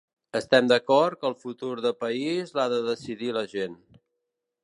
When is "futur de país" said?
1.43-2.55